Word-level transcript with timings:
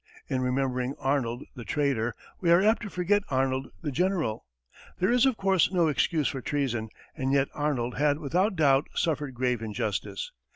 In 0.27 0.41
remembering 0.41 0.95
Arnold 0.97 1.43
the 1.55 1.63
traitor, 1.63 2.15
we 2.39 2.49
are 2.49 2.59
apt 2.63 2.81
to 2.81 2.89
forget 2.89 3.21
Arnold 3.29 3.67
the 3.83 3.91
general. 3.91 4.47
There 4.97 5.11
is, 5.11 5.27
of 5.27 5.37
course, 5.37 5.71
no 5.71 5.89
excuse 5.89 6.27
for 6.29 6.41
treason, 6.41 6.89
and 7.15 7.31
yet 7.31 7.49
Arnold 7.53 7.99
had 7.99 8.17
without 8.17 8.55
doubt 8.55 8.87
suffered 8.95 9.35
grave 9.35 9.61
injustice. 9.61 10.31